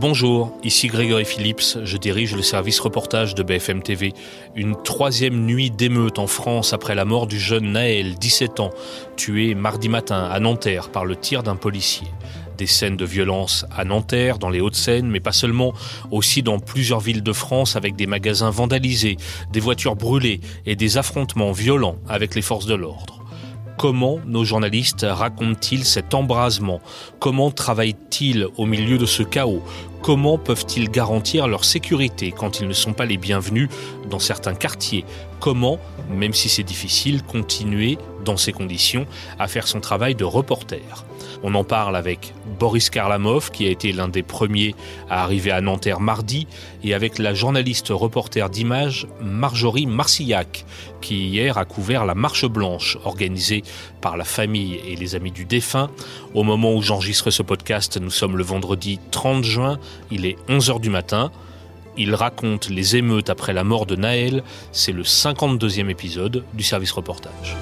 [0.00, 4.14] Bonjour, ici Grégory Phillips, je dirige le service reportage de BFM TV.
[4.54, 8.70] Une troisième nuit d'émeute en France après la mort du jeune Naël, 17 ans,
[9.16, 12.06] tué mardi matin à Nanterre par le tir d'un policier.
[12.56, 15.72] Des scènes de violence à Nanterre, dans les Hauts-de-Seine, mais pas seulement,
[16.12, 19.16] aussi dans plusieurs villes de France avec des magasins vandalisés,
[19.50, 23.18] des voitures brûlées et des affrontements violents avec les forces de l'ordre.
[23.78, 26.80] Comment nos journalistes racontent-ils cet embrasement?
[27.20, 29.62] Comment travaillent-ils au milieu de ce chaos?
[30.02, 33.68] Comment peuvent-ils garantir leur sécurité quand ils ne sont pas les bienvenus
[34.08, 35.04] dans certains quartiers?
[35.40, 35.78] Comment,
[36.10, 39.06] même si c'est difficile, continuer dans ces conditions
[39.38, 41.04] à faire son travail de reporter?
[41.42, 44.74] On en parle avec Boris Karlamov, qui a été l'un des premiers
[45.08, 46.48] à arriver à Nanterre mardi,
[46.82, 50.64] et avec la journaliste reporter d'images Marjorie Marcillac,
[51.00, 53.62] qui hier a couvert la marche blanche organisée
[54.00, 55.90] par la famille et les amis du défunt.
[56.34, 59.78] Au moment où j'enregistre ce podcast, nous sommes le vendredi 30 juin,
[60.10, 61.30] il est 11h du matin.
[61.96, 64.44] Il raconte les émeutes après la mort de Naël.
[64.72, 67.56] C'est le 52e épisode du service reportage.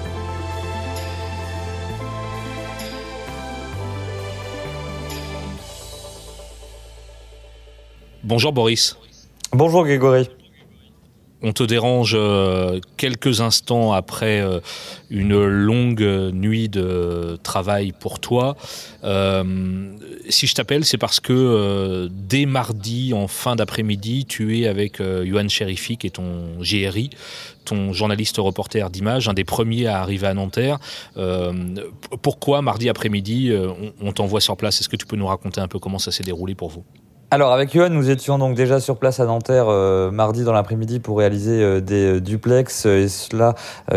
[8.23, 8.97] Bonjour Boris.
[9.53, 10.29] Bonjour Grégory.
[11.43, 14.59] On te dérange euh, quelques instants après euh,
[15.11, 16.01] une longue
[16.33, 18.57] nuit de travail pour toi.
[19.03, 19.91] Euh,
[20.29, 25.47] si je t'appelle, c'est parce que dès mardi, en fin d'après-midi, tu es avec Yohan
[25.47, 27.11] Cherifi, qui est ton GRI,
[27.65, 30.79] ton journaliste reporter d'images, un des premiers à arriver à Nanterre.
[32.21, 33.51] pourquoi mardi après-midi,
[34.01, 34.81] on t'envoie sur place?
[34.81, 36.83] Est-ce que tu peux nous raconter un peu comment ça s'est déroulé pour vous?
[37.29, 41.01] Alors avec Johan, nous étions donc déjà sur place à Nanterre euh, mardi dans l'après-midi
[41.01, 43.53] pour réaliser euh, des euh, duplex et cela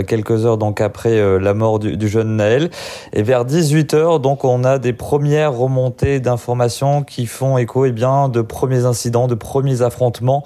[0.08, 2.70] quelques heures donc après la mort du, du, jeune Naël.
[3.12, 7.90] Et vers 18 h donc on a des premières remontées d'informations qui font écho et
[7.90, 10.42] eh bien de premiers incidents, de premiers affrontements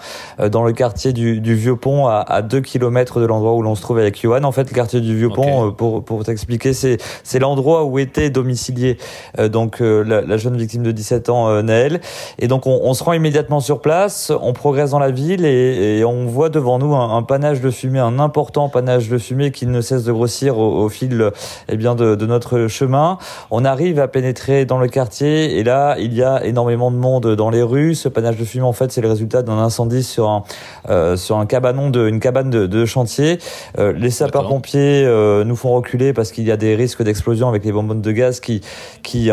[0.50, 3.74] dans le quartier du, du Vieux Pont à, à 2 km de l'endroit où l'on
[3.74, 4.44] se trouve avec Johan.
[4.44, 8.28] En fait, le quartier du Vieux Pont, pour pour t'expliquer, c'est c'est l'endroit où était
[8.28, 8.98] domicilié
[9.38, 12.00] donc la, la, jeune victime de 17 ans Naël.
[12.38, 16.04] Et donc on on, se rend immédiatement sur place, on progresse dans la ville et,
[16.04, 19.80] on voit devant nous un, panache de fumée, un important panache de fumée qui ne
[19.80, 21.30] cesse de grossir au, fil
[21.68, 23.18] eh bien de, notre chemin.
[23.50, 27.34] On arrive à pénétrer dans le quartier et là il y a énormément de monde
[27.34, 27.94] dans les rues.
[27.94, 30.44] Ce panache de fumée en fait c'est le résultat d'un incendie sur un
[30.88, 33.38] euh, sur un cabanon de une cabane de, chantier.
[33.78, 37.48] Euh, les sapeurs pompiers euh, nous font reculer parce qu'il y a des risques d'explosion
[37.48, 38.60] avec les bonbonnes de gaz qui
[39.02, 39.30] qui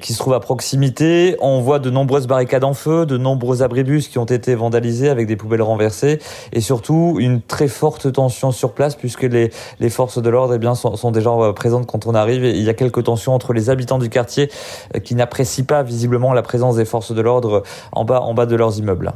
[0.00, 1.36] qui se trouvent à proximité.
[1.40, 5.26] On voit de nombreuses barricades en feu, de nombreux abribus qui ont été vandalisés avec
[5.26, 6.18] des poubelles renversées
[6.52, 9.50] et surtout une très forte tension sur place puisque les,
[9.90, 12.68] forces de l'ordre eh sont, sont, déjà euh, présentes quand on arrive et il y
[12.68, 14.50] a quelques tensions entre les habitants du quartier
[14.94, 17.62] euh, qui n'apprécient pas visiblement la présence des forces de l'ordre
[17.92, 19.12] en bas, en bas de leurs immeubles.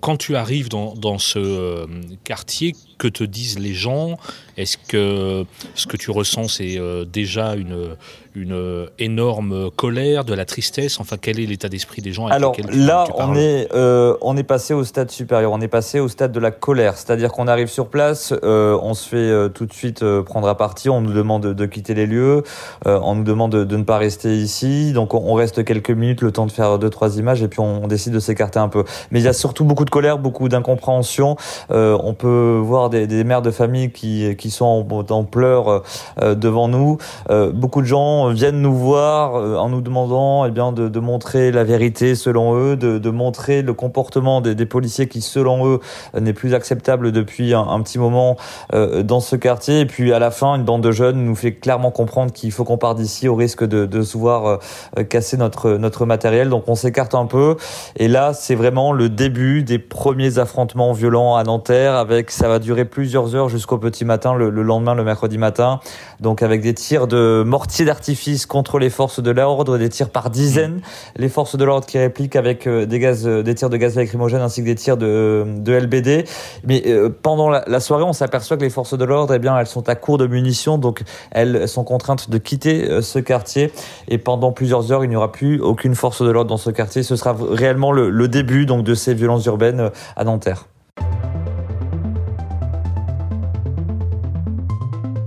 [0.00, 1.86] Quand tu arrives dans, ce euh,
[2.24, 4.18] quartier, que te disent les gens?
[4.56, 6.78] Est-ce que ce que tu ressens, c'est
[7.12, 7.96] déjà une,
[8.36, 11.00] une énorme colère, de la tristesse?
[11.00, 14.74] Enfin, quel est l'état d'esprit des gens Alors là, on est, euh, on est passé
[14.74, 16.96] au stade supérieur, on est passé au stade de la colère.
[16.96, 20.56] C'est-à-dire qu'on arrive sur place, euh, on se fait euh, tout de suite prendre à
[20.56, 22.42] partie, on nous demande de, quitter les lieux,
[22.84, 24.92] on nous demande de, ne pas rester ici.
[24.92, 27.86] Donc on, reste quelques minutes, le temps de faire deux, trois images, et puis on,
[27.86, 28.84] décide de s'écarter un peu.
[29.10, 31.36] Mais il y a surtout beaucoup de colère, beaucoup d'incompréhension.
[31.70, 35.82] on peut voir des, mères de famille qui, qui sont en, pleurs
[36.20, 36.98] devant nous.
[37.28, 41.64] beaucoup de gens viennent nous voir euh, en nous demandant eh bien, de, montrer la
[41.64, 45.80] vérité selon eux, de, montrer le comportement des, policiers qui, selon eux,
[46.18, 48.36] n'est plus acceptable depuis un, petit moment
[48.74, 49.80] euh, dans ce quartier.
[49.80, 52.64] Et puis à la fin, une bande de jeunes nous fait clairement comprendre qu'il faut
[52.64, 54.60] qu'on parte d'ici au risque de, de se voir
[54.98, 56.48] euh, casser notre, notre matériel.
[56.48, 57.56] Donc on s'écarte un peu.
[57.96, 61.94] Et là, c'est vraiment le début des premiers affrontements violents à Nanterre.
[61.94, 65.80] Avec, ça va durer plusieurs heures jusqu'au petit matin, le, le lendemain, le mercredi matin.
[66.20, 70.30] Donc avec des tirs de mortier d'artifice contre les forces de l'ordre, des tirs par
[70.30, 70.80] dizaines,
[71.16, 73.96] les forces de l'ordre qui répliquent avec euh, des gaz, euh, des tirs de gaz
[73.96, 76.24] lacrymogène ainsi que des tirs de, de LBD.
[76.64, 79.66] Mais euh, pendant la, soirée, on s'aperçoit que les forces de l'ordre, eh bien, elles
[79.66, 83.72] sont à court de munitions, donc elles sont contraintes de quitter ce quartier.
[84.08, 87.02] Et pendant plusieurs heures, il n'y aura plus aucune force de l'ordre dans ce quartier.
[87.02, 90.66] Ce sera réellement le, le début donc de ces violences urbaines à Nanterre.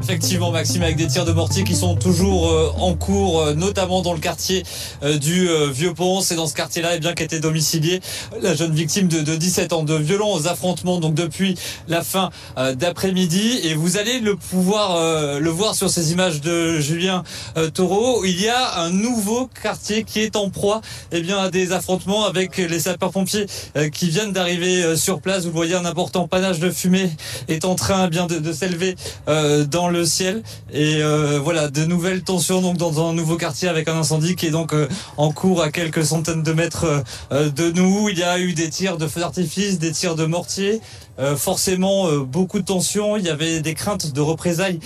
[0.09, 4.01] Effectivement, Maxime, avec des tirs de mortier qui sont toujours euh, en cours, euh, notamment
[4.01, 4.63] dans le quartier
[5.03, 6.21] euh, du Vieux-Pont.
[6.21, 8.01] C'est dans ce quartier-là eh bien qu'était domiciliée
[8.41, 11.55] la jeune victime de, 17 ans de violents affrontements donc depuis
[11.87, 13.59] la fin d'après-midi.
[13.63, 17.23] Et vous allez le pouvoir le voir sur ces images de Julien
[17.73, 18.25] Taureau.
[18.25, 22.25] Il y a un nouveau quartier qui est en proie eh bien, à des affrontements
[22.25, 23.45] avec les sapeurs-pompiers
[23.93, 25.45] qui viennent d'arriver sur place.
[25.45, 27.09] Vous voyez, un important panache de fumée
[27.47, 28.95] est en train eh bien de s'élever
[29.27, 30.43] dans le ciel.
[30.71, 34.47] Et euh, voilà, de nouvelles tensions donc dans un nouveau quartier avec un incendie qui
[34.47, 34.87] est donc euh,
[35.17, 38.09] en cours à quelques centaines de mètres euh, de nous.
[38.09, 40.81] Il y a eu des tirs de feux d'artifice, des tirs de mortier.
[41.35, 43.17] Forcément beaucoup de tensions.
[43.17, 44.79] Il y avait des craintes de représailles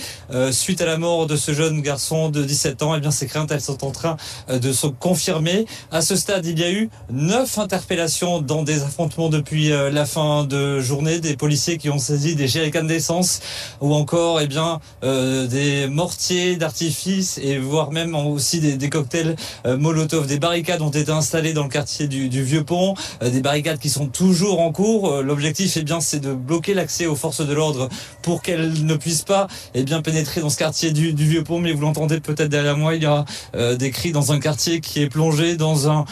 [0.50, 2.92] suite à la mort de ce jeune garçon de 17 ans.
[2.92, 4.16] Et eh bien ces craintes, elles sont en train
[4.48, 5.64] de se confirmer.
[5.92, 10.42] À ce stade, il y a eu neuf interpellations dans des affrontements depuis la fin
[10.42, 11.20] de journée.
[11.20, 13.38] Des policiers qui ont saisi des jerrycans d'essence
[13.80, 19.36] ou encore eh bien des mortiers d'artifice et voire même aussi des, cocktails
[19.66, 20.26] Molotov.
[20.26, 22.94] Des barricades ont été installées dans le quartier du, du Vieux Pont.
[23.20, 25.22] des barricades qui sont toujours en cours.
[25.22, 27.88] L'objectif, eh bien, c'est de bloquer l'accès aux forces de l'ordre
[28.22, 31.60] pour qu'elles ne puissent pas eh bien pénétrer dans ce quartier du, Vieux Pont.
[31.60, 33.24] Mais vous l'entendez peut-être derrière moi, il y a
[33.54, 36.04] euh, des cris dans un quartier qui est plongé dans un,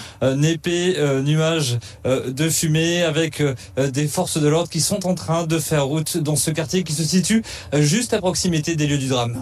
[0.42, 3.42] épais euh, nuage euh, de fumée avec
[3.76, 6.92] des forces de l'ordre qui sont en train de faire route dans ce quartier qui
[6.92, 7.42] se situe
[7.74, 9.36] juste à proximité des lieux du drame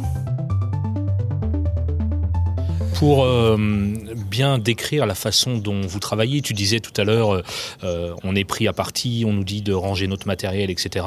[3.01, 3.57] pour euh,
[4.29, 6.43] bien décrire la façon dont vous travaillez.
[6.43, 7.43] Tu disais tout à l'heure,
[7.83, 11.07] euh, on est pris à partie, on nous dit de ranger notre matériel, etc.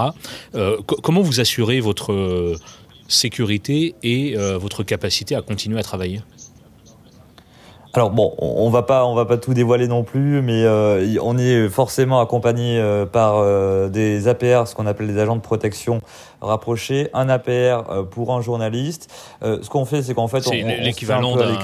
[0.56, 2.56] Euh, comment vous assurez votre
[3.08, 6.22] sécurité et votre capacité à continuer à travailler?
[7.96, 11.38] Alors bon, on va pas, on va pas tout dévoiler non plus, mais euh, on
[11.38, 16.02] est forcément accompagné euh, par euh, des APR, ce qu'on appelle des agents de protection
[16.42, 19.14] rapprochés, un APR pour un journaliste.
[19.44, 21.56] ce qu'on fait, c'est qu'en fait, on, l'équivalent d'un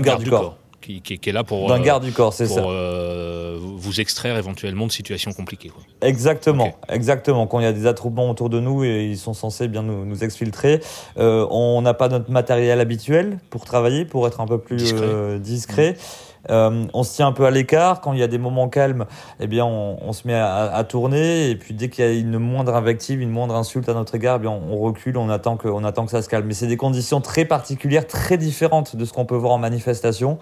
[0.00, 2.60] garde, du corps qui, est là pour, d'un garde du corps, c'est ça.
[2.60, 5.72] Euh, vous extraire éventuellement de situations compliquées.
[6.00, 7.46] Exactement, exactement.
[7.46, 10.04] Quand il y a des attroupements autour de nous et ils sont censés bien nous,
[10.04, 10.80] nous exfiltrer,
[11.18, 14.94] euh, on n'a pas notre matériel habituel pour travailler, pour être un peu plus
[15.40, 15.96] discret.
[15.96, 16.02] Euh,
[16.48, 18.00] on se tient un peu à l'écart.
[18.00, 19.06] Quand il y a des moments calmes,
[19.40, 21.50] eh bien, on, se met à, tourner.
[21.50, 24.36] Et puis, dès qu'il y a une moindre invective, une moindre insulte à notre égard,
[24.36, 26.46] eh bien, on, recule, on attend, que, on attend que ça se calme.
[26.46, 30.38] Mais c'est des conditions très particulières, très différentes de ce qu'on peut voir en manifestation.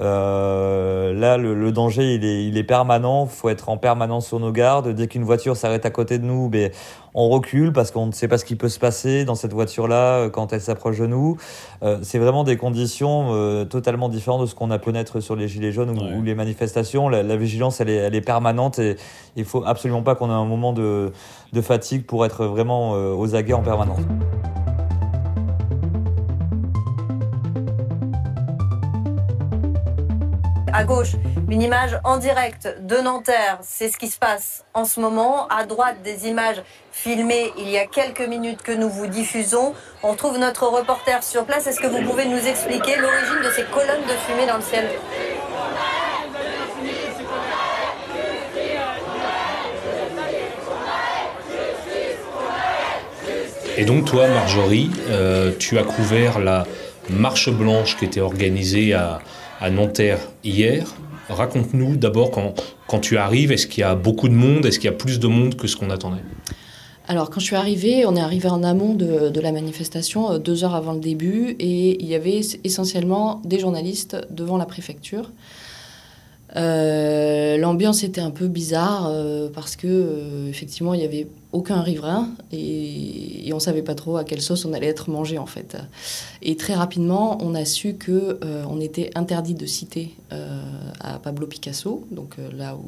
[0.00, 3.26] Euh, là, le, danger, il est, il est permanent.
[3.26, 4.88] Il faut être en permanence sur nos gardes.
[4.88, 6.70] Dès qu'une voiture s'arrête à côté de nous, ben,
[7.14, 10.18] on recule parce qu'on ne sait pas ce qui peut se passer dans cette voiture-là
[10.18, 11.36] euh, quand elle s'approche de nous.
[11.82, 15.36] Euh, c'est vraiment des conditions euh, totalement différentes de ce qu'on a pu naître sur
[15.36, 17.08] les Gilets jaunes ou, les manifestations.
[17.08, 18.96] La, vigilance, elle est, elle est, permanente et
[19.36, 21.12] il faut absolument pas qu'on ait un moment de,
[21.52, 24.00] de, fatigue pour être vraiment aux aguets en permanence.
[30.72, 31.12] À gauche,
[31.48, 33.58] une image en direct de Nanterre.
[33.62, 35.48] C'est ce qui se passe en ce moment.
[35.48, 36.62] À droite, des images
[36.92, 39.74] filmées il y a quelques minutes que nous vous diffusons.
[40.02, 41.66] On trouve notre reporter sur place.
[41.66, 44.88] Est-ce que vous pouvez nous expliquer l'origine de ces colonnes de fumée dans le ciel?
[53.76, 56.66] Et donc toi, Marjorie, euh, tu as couvert la
[57.08, 59.20] marche blanche qui était organisée à,
[59.60, 60.94] à Nanterre hier.
[61.28, 62.54] Raconte-nous d'abord quand,
[62.88, 65.20] quand tu arrives, est-ce qu'il y a beaucoup de monde Est-ce qu'il y a plus
[65.20, 66.22] de monde que ce qu'on attendait?
[67.06, 70.38] Alors, quand je suis arrivée, on est arrivé en amont de, de, la manifestation, euh,
[70.38, 75.30] deux heures avant le début, et il y avait essentiellement des journalistes devant la préfecture.
[76.56, 82.28] Euh, l'ambiance était un peu bizarre euh, parce que effectivement il y avait aucun riverain
[82.52, 85.76] et, et on savait pas trop à quelle sauce on allait être mangé en fait.
[86.42, 88.38] Et très rapidement on a su que
[88.68, 90.14] on était interdit de citer
[91.00, 92.84] à Pablo Picasso, donc là où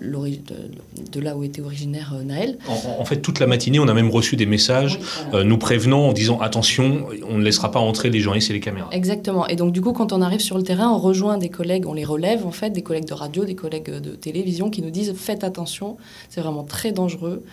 [0.00, 2.58] de, là où était originaire Naël.
[2.66, 4.98] En, fait toute la matinée on a même reçu des messages
[5.32, 8.88] nous prévenant en disant attention on ne laissera pas entrer les journalistes et les caméras.
[8.92, 11.86] Exactement et donc du coup quand on arrive sur le terrain on rejoint des collègues
[11.86, 14.90] on les relève en fait des collègues de radio, des collègues de télévision qui nous
[14.90, 15.96] disent faites attention,
[16.28, 17.44] c'est vraiment très dangereux.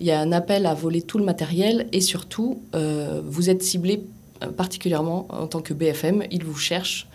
[0.00, 3.62] Il y a un appel à voler tout le matériel et surtout, euh, vous êtes
[3.62, 4.04] ciblé
[4.42, 7.08] euh, particulièrement en tant que BFM, ils vous cherchent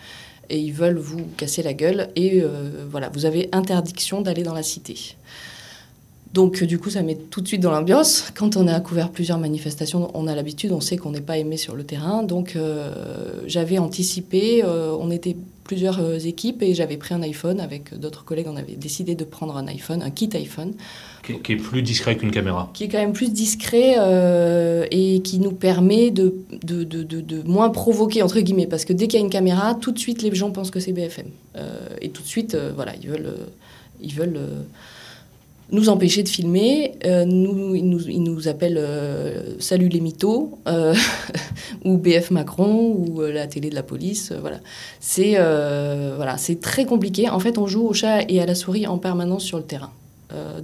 [0.50, 4.54] et ils veulent vous casser la gueule et euh, voilà, vous avez interdiction d'aller dans
[4.54, 5.16] la cité.
[6.34, 8.32] Donc du coup, ça met tout de suite dans l'ambiance.
[8.34, 11.58] Quand on a couvert plusieurs manifestations, on a l'habitude, on sait qu'on n'est pas aimé
[11.58, 12.22] sur le terrain.
[12.22, 12.56] Donc
[13.46, 15.36] j'avais anticipé, on était
[15.72, 18.46] plusieurs euh, équipes et j'avais pris un iPhone avec d'autres collègues.
[18.46, 20.74] On avait décidé de prendre un iPhone, un kit iPhone.
[21.22, 22.70] Qui, est plus discret qu'une caméra.
[22.74, 27.42] Qui est quand même plus discret euh, et qui nous permet de de, de, de,
[27.48, 28.66] moins provoquer, entre guillemets.
[28.66, 30.80] Parce que dès qu'il y a une caméra, tout de suite, les gens pensent que
[30.80, 31.28] c'est BFM.
[32.02, 33.34] et tout de suite, voilà, ils veulent.
[34.02, 34.40] ils veulent
[35.72, 36.92] nous empêcher de filmer.
[37.04, 40.94] Euh, nous, ils, nous, appellent euh, Salut les mythos, euh,
[41.84, 44.32] ou BF Macron, ou la télé de la police.
[44.40, 44.60] voilà.
[45.00, 47.28] C'est voilà, très compliqué.
[47.28, 49.90] En fait, on joue au chat et à la souris en permanence sur le terrain.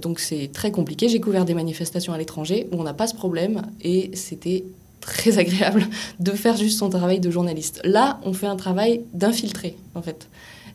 [0.01, 1.09] donc c'est très compliqué.
[1.09, 4.63] J'ai couvert des manifestations à l'étranger où on n'a pas ce problème et c'était
[5.01, 5.87] très agréable
[6.19, 7.81] de faire juste son travail de journaliste.
[7.83, 10.29] Là, on fait un travail d'infiltré, en fait.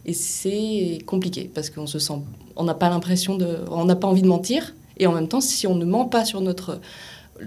[0.06, 2.20] Et c'est compliqué parce qu'on se sent,
[2.56, 4.74] on n'a pas l'impression de, on n'a pas envie de mentir.
[4.98, 6.80] Et en même temps, si on ne ment pas sur notre,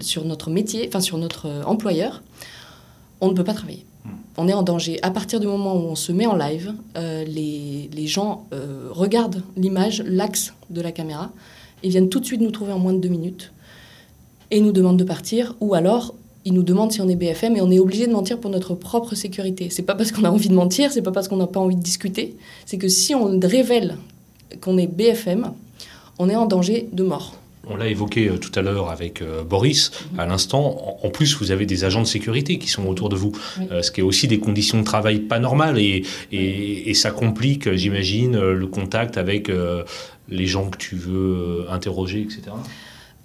[0.00, 2.22] sur notre métier, enfin sur notre employeur,
[3.20, 3.86] on ne peut pas travailler.
[4.04, 4.10] Hmm.
[4.36, 4.98] On est en danger.
[5.02, 8.88] À partir du moment où on se met en live, euh, les, les, gens euh,
[8.90, 11.30] regardent l'image, l'axe de la caméra,
[11.82, 13.52] et viennent tout de suite nous trouver en moins de deux minutes
[14.50, 16.14] et nous demandent de partir, ou alors
[16.48, 18.74] ils nous demandent si on est BFM et on est obligé de mentir pour notre
[18.74, 19.68] propre sécurité.
[19.70, 21.76] C'est pas parce qu'on a envie de mentir, c'est pas parce qu'on n'a pas envie
[21.76, 23.96] de discuter, c'est que si on révèle
[24.62, 25.52] qu'on est BFM,
[26.18, 27.34] on est en danger de mort.
[27.70, 30.98] On l'a évoqué euh, tout à l'heure avec euh, Boris, à l'instant.
[31.02, 33.32] En, plus, vous avez des agents de sécurité qui sont autour de vous,
[33.70, 36.02] euh, ce qui est aussi des conditions de travail pas normales et,
[36.32, 39.50] et, et ça complique, j'imagine, le contact avec
[40.30, 42.42] les gens que tu veux interroger, etc.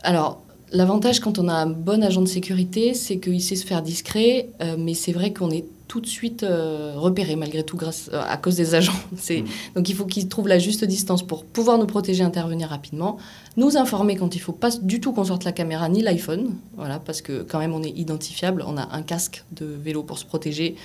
[0.02, 0.43] Alors,
[0.74, 4.50] L'avantage quand on a un bon agent de sécurité, c'est qu'il sait se faire discret,
[4.60, 8.20] euh, mais c'est vrai qu'on est tout de suite euh, repéré malgré tout grâce euh,
[8.28, 8.92] à cause des agents.
[9.30, 9.46] Mm.
[9.76, 13.18] donc il faut qu'ils trouvent la juste distance pour pouvoir nous protéger, intervenir rapidement,
[13.56, 17.00] nous informer quand il faut pas du tout qu'on sorte la caméra ni l'iPhone, voilà
[17.00, 20.26] parce que quand même on est identifiable, on a un casque de vélo pour se
[20.26, 20.76] protéger,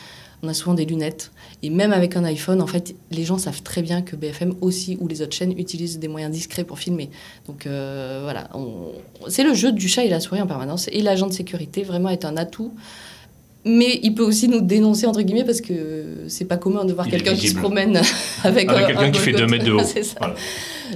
[0.42, 1.30] on a souvent des lunettes.
[1.62, 4.96] Et même avec un iPhone, en fait, les gens savent très bien que BFM aussi
[5.00, 7.10] ou les autres chaînes utilisent des moyens discrets pour filmer.
[7.46, 8.48] Donc euh, voilà,
[9.28, 10.88] c'est le jeu du chat et la souris en permanence.
[10.92, 12.72] Et l'agent de sécurité vraiment est un atout.
[13.68, 17.06] Mais il peut aussi nous dénoncer, entre guillemets, parce que c'est pas commun de voir
[17.08, 18.00] quelqu'un qui se promène
[18.44, 19.82] avec, avec quelqu'un qui fait 2 mètres de haut.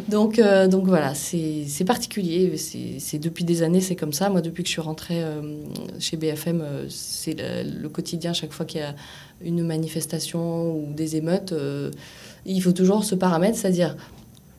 [0.08, 2.56] Donc, euh, donc voilà, c'est particulier.
[2.56, 4.30] C'est depuis des années, c'est comme ça.
[4.30, 5.40] Moi, depuis que je suis rentrée euh,
[5.98, 8.32] chez BFM, c'est le, le, quotidien.
[8.32, 8.94] Chaque fois qu'il y a
[9.44, 11.90] une manifestation ou des émeutes, euh,
[12.46, 13.96] il faut toujours ce paramètre, c'est-à-dire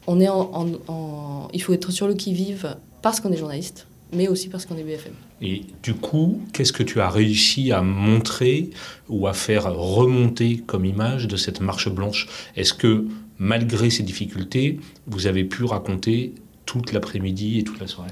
[0.07, 4.49] on est en, il faut être sur le qui-vive parce qu'on est journaliste, mais aussi
[4.49, 5.13] parce qu'on est BFM.
[5.41, 8.69] Et du coup, qu'est-ce que tu as réussi à montrer
[9.09, 12.27] ou à faire remonter comme image de cette marche blanche?
[12.55, 13.05] Est-ce que
[13.37, 16.33] malgré ces difficultés, vous avez pu raconter
[16.65, 18.11] toute l'après-midi et toute la soirée?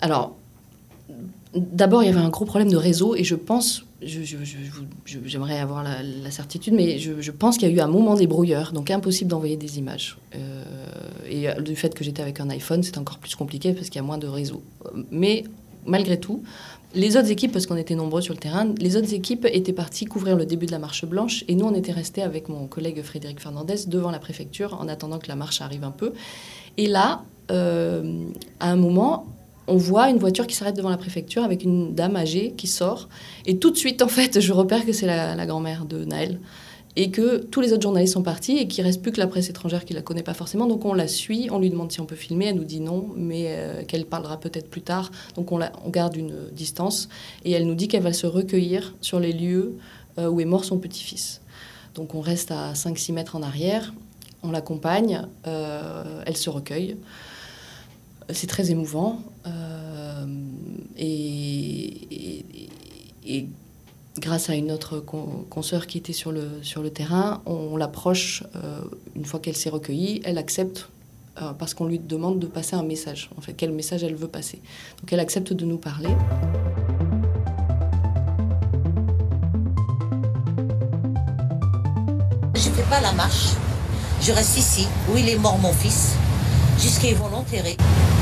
[0.00, 0.36] Alors,
[1.56, 6.30] D'abord, il y avait un gros problème de réseau et je pense, j'aimerais avoir la,
[6.30, 9.56] certitude, mais je, pense qu'il y a eu un moment des brouilleurs, donc impossible d'envoyer
[9.56, 10.18] des images.
[10.34, 10.64] Euh,
[11.28, 14.04] et du fait que j'étais avec un iPhone, c'est encore plus compliqué parce qu'il y
[14.04, 14.62] a moins de réseau.
[15.10, 15.44] Mais
[15.86, 16.42] malgré tout,
[16.94, 20.04] les autres équipes, parce qu'on était nombreux sur le terrain, les autres équipes étaient parties
[20.04, 23.02] couvrir le début de la marche blanche et nous, on était restés avec mon collègue
[23.02, 26.12] Frédéric Fernandez devant la préfecture en attendant que la marche arrive un peu.
[26.76, 28.24] Et là, euh,
[28.60, 29.26] à un moment,
[29.68, 33.08] on voit une voiture qui s'arrête devant la préfecture avec une dame âgée qui sort.
[33.46, 36.40] Et tout de suite, en fait, je repère que c'est la, grand-mère de Naël.
[36.98, 39.50] Et que tous les autres journalistes sont partis et qu'il reste plus que la presse
[39.50, 40.66] étrangère qui la connaît pas forcément.
[40.66, 43.10] Donc on la suit, on lui demande si on peut filmer, elle nous dit non,
[43.14, 45.10] mais euh, qu'elle parlera peut-être plus tard.
[45.34, 47.10] Donc on, on, garde une distance
[47.44, 49.76] et elle nous dit qu'elle va se recueillir sur les lieux
[50.18, 51.42] euh, où est mort son petit-fils.
[51.94, 53.92] Donc on reste à 5-6 mètres en arrière,
[54.42, 56.96] on l'accompagne, euh, elle se recueille.
[58.32, 59.20] C'est très émouvant.
[59.46, 60.26] Euh,
[60.98, 61.96] et,
[64.18, 68.80] grâce à une autre consoeur qui était sur le, sur le terrain, on, l'approche euh,
[69.14, 70.88] une fois qu'elle s'est recueillie, elle accepte
[71.42, 73.30] euh, parce qu'on lui demande de passer un message.
[73.36, 74.60] En fait, quel message elle veut passer.
[75.00, 76.08] Donc elle accepte de nous parler.
[82.54, 83.52] Je ne fais pas la marche.
[84.22, 86.14] Je reste ici, où il est mort mon fils,
[86.80, 87.76] jusqu'à ils vont l'enterrer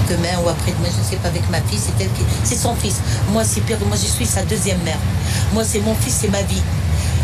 [0.08, 2.10] demain ou après-demain, je ne sais pas, avec ma fille, c'est elle.
[2.42, 2.96] C'est son fils.
[3.32, 4.98] Moi, c'est pire, moi je suis sa deuxième mère.
[5.52, 6.62] Moi, c'est mon fils, c'est ma vie.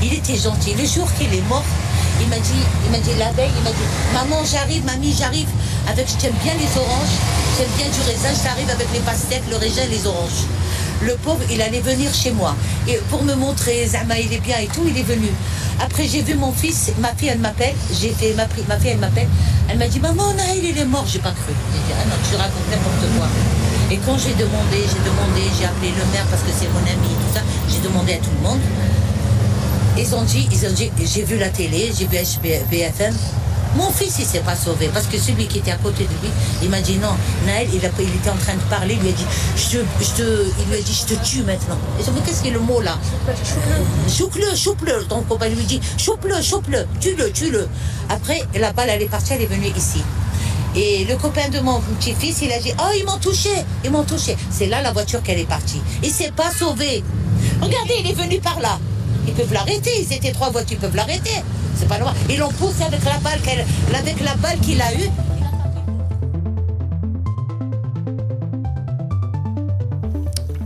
[0.02, 0.74] Il était gentil.
[0.74, 1.64] Le jour qu'il est mort,
[2.20, 5.48] il m'a dit, il m'a dit la veille, il m'a dit, maman, j'arrive, mamie, j'arrive.
[5.88, 7.16] Avec, j'aime bien les oranges,
[7.58, 10.44] j'aime bien du raisin, j'arrive avec les pastèques, le raisin, les oranges.
[11.02, 12.54] Le pauvre, il allait venir chez moi.
[12.86, 15.28] Et pour me montrer, Zama, il est bien et tout, il est venu.
[15.82, 17.74] Après, j'ai vu mon fils, ma fille, elle m'appelle.
[18.36, 19.28] Ma, ma fille, elle m'appelle.
[19.68, 21.04] Elle m'a dit, maman, il est mort.
[21.06, 21.52] J'ai pas cru.
[21.72, 23.28] J'ai dit, ah non, je raconte n'importe quoi.
[23.90, 27.10] Et quand j'ai demandé, j'ai demandé, j'ai appelé le maire parce que c'est mon ami
[27.10, 28.60] et tout ça, j'ai demandé à tout le monde.
[29.98, 32.18] Ils ont dit, ils ont dit, j'ai vu la télé, j'ai vu
[32.70, 33.14] BFM.
[33.76, 36.30] Mon fils, il s'est pas sauvé parce que celui qui était à côté de lui,
[36.62, 37.14] il m'a dit non.
[37.46, 40.78] Naël, il, était en train de parler, il lui a dit, je te, il lui
[40.78, 41.78] a dit, je te tue maintenant.
[41.98, 42.98] Et je me qu'est-ce est le mot là?
[44.08, 45.04] Choupe-le, choupe-le.
[45.28, 47.68] Copain lui dit, choupe-le, choupe-le, tue-le, tue-le.
[48.08, 50.02] Après, la balle, elle est partie, elle est venue ici.
[50.74, 53.50] Et le copain de mon petit-fils, il a dit, oh, ils m'ont touché,
[53.84, 54.36] ils m'ont touché.
[54.50, 55.80] C'est là la voiture qu'elle est partie.
[56.02, 57.04] Il s'est pas sauvé.
[57.60, 58.78] Regardez, il est venu par là.
[59.26, 59.90] Ils peuvent l'arrêter.
[60.00, 61.42] Ils étaient trois voitures, ils peuvent l'arrêter.
[61.80, 62.12] C'est pas loin.
[62.28, 63.40] Ils l'ont avec la balle
[63.94, 65.08] avec la balle qu'il a eue.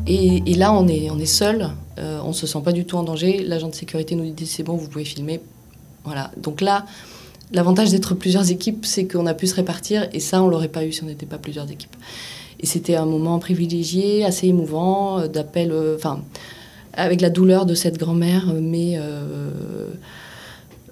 [0.08, 1.70] Et, là, on est, on est seul.
[1.98, 3.44] Euh, on se sent pas du tout en danger.
[3.44, 5.40] L'agent de sécurité nous dit c'est bon, vous pouvez filmer.
[6.02, 6.32] Voilà.
[6.36, 6.84] Donc là,
[7.52, 10.08] l'avantage d'être plusieurs équipes, c'est qu'on a pu se répartir.
[10.12, 11.94] Et ça, on l'aurait pas eu si on n'était pas plusieurs équipes.
[12.58, 15.70] Et c'était un moment privilégié, assez émouvant, euh, d'appel.
[15.70, 16.22] Euh, enfin
[16.96, 18.96] avec la douleur de cette grand-mère, mais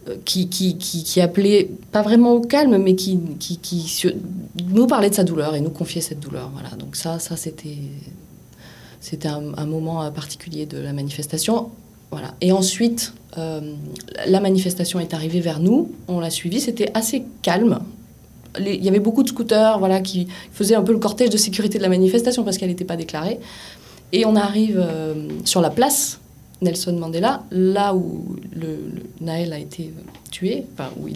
[0.08, 4.06] euh, qui, qui, qui, appelait, pas vraiment au calme, mais qui, qui, qui,
[4.68, 6.50] nous parlait de sa douleur et nous confiait cette douleur.
[6.52, 6.70] Voilà.
[6.70, 7.78] Donc ça, ça c'était,
[9.24, 11.70] un, moment particulier de la manifestation.
[12.10, 12.34] Voilà.
[12.40, 13.60] Et ensuite, euh,
[14.26, 17.78] la manifestation est arrivée vers nous, on l'a suivie, c'était assez calme.
[18.58, 21.78] il y avait beaucoup de scooters voilà, qui faisaient un peu le cortège de sécurité
[21.78, 23.38] de la manifestation parce qu'elle n'était pas déclarée.
[24.12, 26.20] Et on arrive euh, sur la place
[26.62, 28.78] Nelson Mandela, là où le,
[29.20, 30.64] Naël a été euh, tué,
[30.98, 31.06] où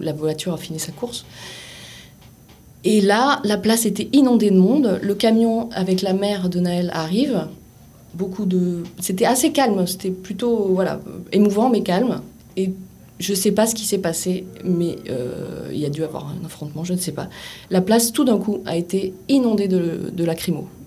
[0.00, 1.24] la voiture a fini sa course.
[2.84, 4.98] Et là, la place était inondée de monde.
[5.02, 7.46] Le camion avec la mère de Naël arrive.
[8.14, 9.86] Beaucoup de, c'était assez calme.
[9.86, 12.20] C'était plutôt voilà émouvant mais calme.
[12.56, 12.72] Et
[13.20, 16.28] je ne sais pas ce qui s'est passé, mais euh, il y a dû avoir
[16.28, 17.28] un affrontement, je ne sais pas.
[17.70, 20.24] La place, tout d'un coup, a été inondée de, de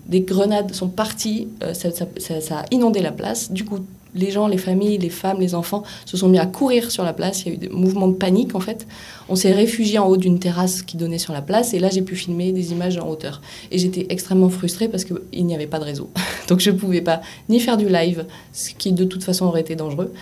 [0.06, 3.50] des grenades sont parties, euh, ça, a inondé la place.
[3.50, 3.78] Du coup,
[4.16, 7.12] les gens, les familles, les femmes, les enfants se sont mis à courir sur la
[7.12, 7.44] place.
[7.44, 8.86] Il y a eu des mouvements de panique en fait.
[9.28, 12.02] On s'est réfugié en haut d'une terrasse qui donnait sur la place et là j'ai
[12.02, 13.40] pu filmer des images en hauteur.
[13.70, 16.10] Et j'étais extrêmement frustrée parce qu'il n'y avait pas de réseau.
[16.48, 19.60] Donc je ne pouvais pas ni faire du live, ce qui de toute façon aurait
[19.60, 20.12] été dangereux.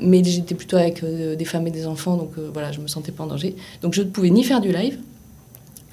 [0.00, 2.88] Mais j'étais plutôt avec euh, des femmes et des enfants, donc euh, voilà, je me
[2.88, 3.54] sentais pas en danger.
[3.80, 4.98] Donc je ne pouvais ni faire du live,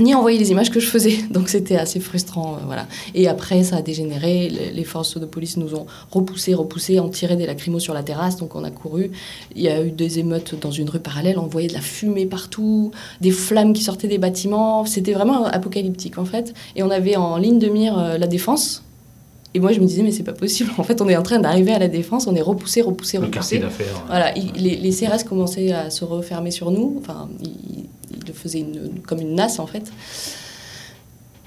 [0.01, 1.17] ni envoyer les images que je faisais.
[1.31, 2.55] Donc c'était assez frustrant.
[2.55, 2.87] Euh, voilà.
[3.15, 4.49] Et après, ça a dégénéré.
[4.49, 8.37] Les, forces de police nous ont repoussé, repoussé, ont tiré des lacrymos sur la terrasse.
[8.37, 9.11] Donc on a couru.
[9.55, 11.37] Il y a eu des émeutes dans une rue parallèle.
[11.39, 12.91] On voyait de la fumée partout,
[13.21, 14.85] des flammes qui sortaient des bâtiments.
[14.85, 16.53] C'était vraiment apocalyptique en fait.
[16.75, 18.83] Et on avait en ligne de mire euh, la défense.
[19.53, 20.71] Et moi, je me disais, mais c'est pas possible.
[20.77, 23.57] En fait, on est en train d'arriver à la défense, on est repoussé, repoussé, repoussé.
[23.57, 24.03] Le d'affaires.
[24.07, 26.95] Voilà, les, les, CRS commençaient à se refermer sur nous.
[26.99, 27.29] Enfin,
[28.27, 28.65] il faisait
[29.07, 29.91] comme une nasse en fait.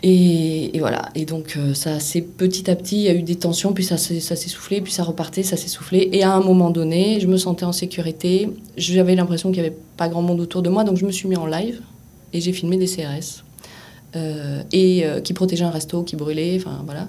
[0.06, 1.08] Et, voilà.
[1.14, 3.84] Et donc, euh, ça, c'est petit à petit, il y a eu des tensions, puis
[3.84, 6.10] ça, s'est soufflé, puis ça repartait, ça s'est soufflé.
[6.12, 8.50] Et à un moment donné, je me sentais en sécurité.
[8.76, 11.26] J'avais l'impression qu'il n'y avait pas grand monde autour de moi, donc je me suis
[11.26, 11.80] mis en live
[12.34, 13.44] et j'ai filmé des CRS.
[14.14, 17.08] Euh, et euh, qui protégeaient un resto, qui brûlait, enfin voilà.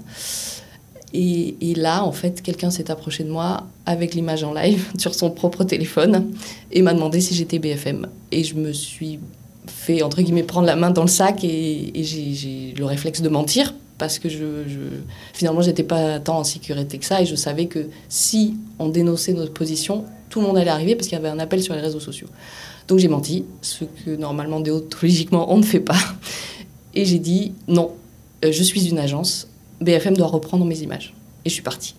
[1.13, 5.31] Et, là, en fait, quelqu'un s'est approché de moi avec l'image en live sur son
[5.31, 6.31] propre téléphone
[6.71, 8.07] et m'a demandé si j'étais BFM.
[8.31, 9.19] Et je me suis
[9.67, 13.73] fait, entre guillemets, prendre la main dans le sac et, j'ai le réflexe de mentir
[13.97, 14.79] parce que je, je
[15.33, 19.33] finalement, j'étais pas tant en sécurité que ça et je savais que si on dénonçait
[19.33, 21.81] notre position, tout le monde allait arriver parce qu'il y avait un appel sur les
[21.81, 22.27] réseaux sociaux.
[22.87, 25.97] Donc j'ai menti, ce que normalement déontologiquement on ne fait pas.
[26.93, 27.91] Et j'ai dit non,
[28.43, 29.47] euh, je suis une agence,
[29.81, 31.13] BFM doit reprendre mes images.
[31.43, 31.95] Et je suis partie.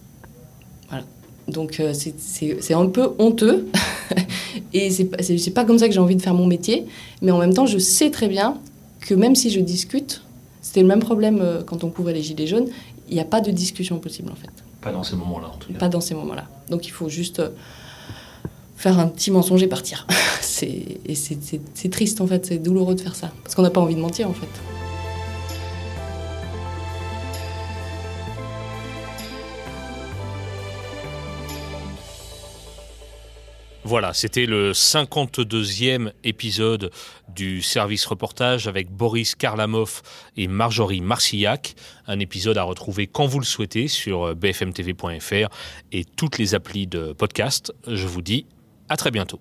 [0.88, 1.04] Voilà.
[1.48, 3.68] Donc euh, c'est un peu honteux.
[4.72, 5.18] Et c'est pas,
[5.54, 6.86] pas comme ça que j'ai envie de faire mon métier.
[7.22, 8.58] Mais en même temps, je sais très bien
[9.00, 10.22] que même si je discute,
[10.60, 12.66] c'était le même problème euh, quand on couvrait les Gilets jaunes,
[13.08, 14.50] il n'y a pas de discussion possible en fait.
[14.80, 15.78] Pas dans ces moments-là en tout cas.
[15.78, 16.48] Pas dans ces moments-là.
[16.70, 17.50] Donc il faut juste euh,
[18.76, 20.06] faire un petit mensonge et partir.
[20.40, 20.98] c'est
[21.90, 23.30] triste en fait, c'est douloureux de faire ça.
[23.42, 24.48] Parce qu'on n'a pas envie de mentir en fait.
[33.86, 36.90] Voilà, c'était le 52e épisode
[37.28, 40.02] du service reportage avec Boris Karlamov
[40.36, 41.76] et Marjorie Marcillac.
[42.08, 45.54] Un épisode à retrouver quand vous le souhaitez sur bfmtv.fr
[45.92, 47.72] et toutes les applis de podcast.
[47.86, 48.46] Je vous dis
[48.88, 49.38] à très bientôt.